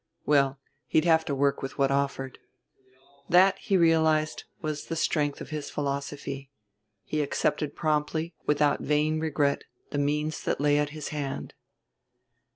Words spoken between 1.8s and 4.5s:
offered. That, he realized,